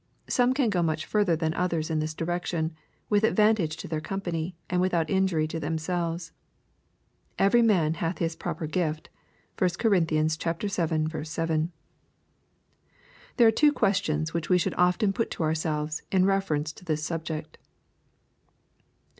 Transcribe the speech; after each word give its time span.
Some 0.27 0.55
can 0.55 0.71
go 0.71 0.81
much 0.81 1.05
further 1.05 1.35
than 1.35 1.53
others 1.53 1.91
in 1.91 1.99
this 1.99 2.15
direction, 2.15 2.73
with 3.07 3.23
advantage 3.23 3.77
to 3.77 3.87
their 3.87 4.01
company, 4.01 4.55
and 4.67 4.81
without 4.81 5.11
injury 5.11 5.47
to 5.49 5.59
them 5.59 5.77
selves." 5.77 6.31
Every 7.37 7.61
man 7.61 7.93
hath 7.93 8.17
his 8.17 8.35
proper 8.35 8.65
gift.'' 8.65 9.09
(1 9.59 9.69
Cor. 9.77 9.91
vii. 9.91 10.27
7.) 10.27 11.71
There 13.37 13.47
are 13.47 13.51
two 13.51 13.71
questions 13.71 14.33
which 14.33 14.49
we 14.49 14.57
should 14.57 14.73
often 14.75 15.13
put 15.13 15.29
to 15.29 15.43
ourselves, 15.43 16.01
in 16.11 16.25
reference 16.25 16.73
to 16.73 16.83
this 16.83 17.03
subject. 17.03 17.59